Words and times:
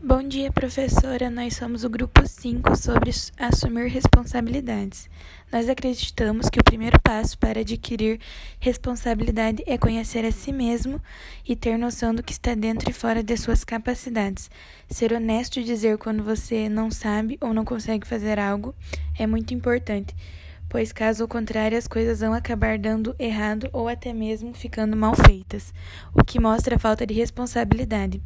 Bom 0.00 0.22
dia, 0.22 0.52
professora. 0.52 1.28
Nós 1.28 1.56
somos 1.56 1.82
o 1.82 1.90
grupo 1.90 2.24
5 2.24 2.76
sobre 2.76 3.10
assumir 3.36 3.88
responsabilidades. 3.88 5.10
Nós 5.50 5.68
acreditamos 5.68 6.48
que 6.48 6.60
o 6.60 6.62
primeiro 6.62 7.00
passo 7.00 7.36
para 7.36 7.62
adquirir 7.62 8.20
responsabilidade 8.60 9.64
é 9.66 9.76
conhecer 9.76 10.24
a 10.24 10.30
si 10.30 10.52
mesmo 10.52 11.02
e 11.44 11.56
ter 11.56 11.76
noção 11.76 12.14
do 12.14 12.22
que 12.22 12.30
está 12.30 12.54
dentro 12.54 12.88
e 12.88 12.92
fora 12.92 13.24
de 13.24 13.36
suas 13.36 13.64
capacidades. 13.64 14.48
Ser 14.88 15.12
honesto 15.12 15.58
e 15.58 15.64
dizer 15.64 15.98
quando 15.98 16.22
você 16.22 16.68
não 16.68 16.92
sabe 16.92 17.36
ou 17.40 17.52
não 17.52 17.64
consegue 17.64 18.06
fazer 18.06 18.38
algo 18.38 18.76
é 19.18 19.26
muito 19.26 19.52
importante, 19.52 20.14
pois 20.68 20.92
caso 20.92 21.26
contrário 21.26 21.76
as 21.76 21.88
coisas 21.88 22.20
vão 22.20 22.32
acabar 22.32 22.78
dando 22.78 23.16
errado 23.18 23.68
ou 23.72 23.88
até 23.88 24.12
mesmo 24.12 24.54
ficando 24.54 24.96
mal 24.96 25.16
feitas, 25.16 25.74
o 26.14 26.22
que 26.22 26.38
mostra 26.38 26.76
a 26.76 26.78
falta 26.78 27.04
de 27.04 27.14
responsabilidade. 27.14 28.22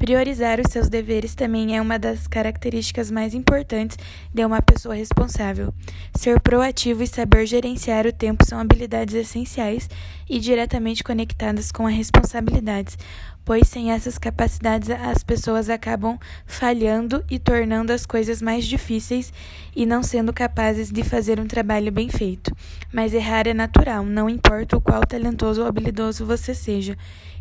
Priorizar 0.00 0.58
os 0.58 0.72
seus 0.72 0.88
deveres 0.88 1.34
também 1.34 1.76
é 1.76 1.82
uma 1.82 1.98
das 1.98 2.26
características 2.26 3.10
mais 3.10 3.34
importantes 3.34 3.98
de 4.32 4.42
uma 4.46 4.62
pessoa 4.62 4.94
responsável. 4.94 5.74
Ser 6.16 6.40
proativo 6.40 7.02
e 7.02 7.06
saber 7.06 7.44
gerenciar 7.44 8.06
o 8.06 8.12
tempo 8.12 8.42
são 8.46 8.58
habilidades 8.58 9.14
essenciais 9.14 9.90
e 10.26 10.40
diretamente 10.40 11.04
conectadas 11.04 11.70
com 11.70 11.86
a 11.86 11.90
responsabilidade, 11.90 12.96
pois 13.44 13.68
sem 13.68 13.92
essas 13.92 14.16
capacidades 14.16 14.88
as 14.88 15.22
pessoas 15.22 15.68
acabam 15.68 16.18
falhando 16.46 17.22
e 17.30 17.38
tornando 17.38 17.92
as 17.92 18.06
coisas 18.06 18.40
mais 18.40 18.64
difíceis 18.64 19.30
e 19.76 19.84
não 19.84 20.02
sendo 20.02 20.32
capazes 20.32 20.90
de 20.90 21.04
fazer 21.04 21.38
um 21.38 21.46
trabalho 21.46 21.92
bem 21.92 22.08
feito. 22.08 22.56
Mas 22.92 23.14
errar 23.14 23.46
é 23.46 23.54
natural, 23.54 24.04
não 24.04 24.28
importa 24.28 24.76
o 24.76 24.80
qual 24.80 25.06
talentoso 25.06 25.62
ou 25.62 25.68
habilidoso 25.68 26.26
você 26.26 26.52
seja. 26.54 26.98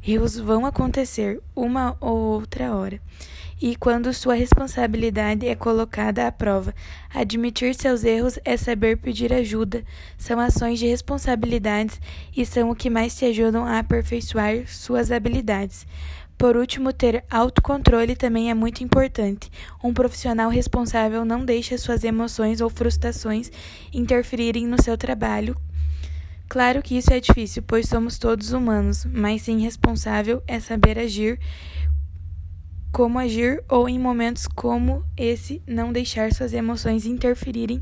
Erros 0.08 0.38
vão 0.38 0.66
acontecer 0.66 1.42
uma 1.56 1.98
ou 2.00 2.18
outra 2.18 2.76
hora. 2.76 3.02
E 3.62 3.76
quando 3.76 4.14
sua 4.14 4.36
responsabilidade 4.36 5.46
é 5.46 5.56
colocada 5.56 6.26
à 6.26 6.32
prova, 6.32 6.74
admitir 7.14 7.76
seus 7.76 8.06
erros 8.06 8.40
é 8.46 8.56
saber 8.56 8.98
pedir 8.98 9.34
ajuda, 9.34 9.84
são 10.18 10.40
ações 10.40 10.80
de 10.80 10.86
responsabilidades 10.86 12.00
e 12.36 12.46
são 12.46 12.70
o 12.70 12.76
que 12.76 12.90
mais 12.90 13.18
te 13.18 13.26
ajudam 13.26 13.66
a 13.66 13.80
aperfeiçoar 13.80 14.66
suas 14.66 15.12
habilidades. 15.12 15.86
Por 16.40 16.58
último, 16.58 16.92
ter 16.92 17.24
autocontrole 17.30 18.16
também 18.16 18.50
é 18.50 18.56
muito 18.56 18.84
importante. 18.84 19.52
Um 19.84 19.94
profissional 19.94 20.50
responsável 20.50 21.24
não 21.24 21.46
deixa 21.46 21.78
suas 21.78 22.04
emoções 22.04 22.62
ou 22.62 22.70
frustrações 22.70 23.52
interferirem 23.94 24.66
no 24.66 24.82
seu 24.82 24.98
trabalho 24.98 25.56
Claro 26.50 26.82
que 26.82 26.98
isso 26.98 27.14
é 27.14 27.20
difícil, 27.20 27.62
pois 27.62 27.88
somos 27.88 28.18
todos 28.18 28.54
humanos, 28.54 29.06
mas 29.06 29.44
sim 29.44 29.62
responsável 29.62 30.42
é 30.48 30.60
saber 30.60 30.98
agir, 30.98 31.40
como 32.92 33.20
agir 33.20 33.64
ou 33.70 33.88
em 33.88 34.00
momentos 34.00 34.48
como 34.48 35.06
esse 35.16 35.62
não 35.68 35.94
deixar 35.94 36.34
suas 36.34 36.52
emoções 36.52 37.06
interferirem 37.06 37.80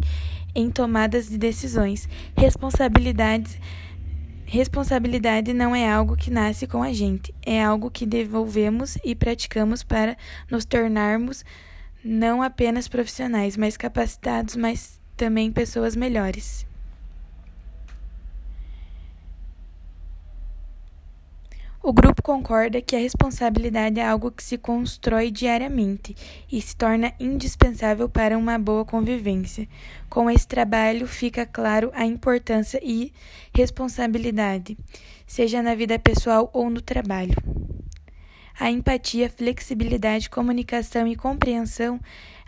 em 0.53 0.69
tomadas 0.69 1.29
de 1.29 1.37
decisões. 1.37 2.09
Responsabilidade 2.35 3.57
Responsabilidade 4.49 5.51
não 5.51 5.75
é 5.75 5.91
algo 5.91 6.15
que 6.15 6.31
nasce 6.31 6.65
com 6.65 6.81
a 6.81 6.93
gente, 6.93 7.35
é 7.45 7.61
algo 7.61 7.91
que 7.91 8.05
devolvemos 8.05 8.97
e 9.03 9.13
praticamos 9.13 9.83
para 9.83 10.15
nos 10.49 10.63
tornarmos 10.63 11.43
não 12.01 12.41
apenas 12.41 12.87
profissionais, 12.87 13.57
mas 13.57 13.75
capacitados, 13.75 14.55
mas 14.55 15.01
também 15.17 15.51
pessoas 15.51 15.97
melhores. 15.97 16.65
O 21.81 21.93
grupo 21.93 22.21
concorda 22.21 22.81
que 22.81 22.95
a 22.95 22.99
responsabilidade 22.99 23.99
é 23.99 24.05
algo 24.05 24.31
que 24.31 24.43
se 24.43 24.57
constrói 24.57 25.31
diariamente 25.31 26.15
e 26.51 26.59
se 26.61 26.75
torna 26.75 27.13
indispensável 27.19 28.09
para 28.09 28.37
uma 28.37 28.57
boa 28.57 28.83
convivência. 28.83 29.67
Com 30.09 30.29
esse 30.29 30.47
trabalho, 30.47 31.07
fica 31.07 31.45
claro 31.45 31.91
a 31.93 32.05
importância 32.05 32.79
e 32.83 33.13
responsabilidade, 33.53 34.77
seja 35.25 35.61
na 35.61 35.75
vida 35.75 35.97
pessoal 35.99 36.49
ou 36.51 36.69
no 36.69 36.81
trabalho. 36.81 37.35
A 38.59 38.71
empatia, 38.71 39.29
flexibilidade, 39.29 40.31
comunicação 40.31 41.07
e 41.07 41.15
compreensão, 41.15 41.99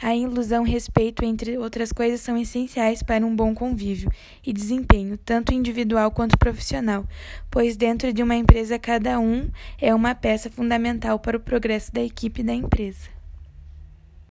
a 0.01 0.15
ilusão, 0.15 0.63
respeito, 0.63 1.23
entre 1.23 1.55
outras 1.57 1.91
coisas, 1.91 2.21
são 2.21 2.35
essenciais 2.35 3.03
para 3.03 3.23
um 3.23 3.35
bom 3.35 3.53
convívio 3.53 4.11
e 4.43 4.51
desempenho, 4.51 5.17
tanto 5.17 5.53
individual 5.53 6.09
quanto 6.09 6.37
profissional, 6.37 7.05
pois 7.51 7.77
dentro 7.77 8.11
de 8.11 8.23
uma 8.23 8.35
empresa 8.35 8.79
cada 8.79 9.19
um 9.19 9.49
é 9.79 9.93
uma 9.93 10.15
peça 10.15 10.49
fundamental 10.49 11.19
para 11.19 11.37
o 11.37 11.39
progresso 11.41 11.93
da 11.93 12.01
equipe 12.01 12.41
da 12.41 12.53
empresa. 12.53 13.18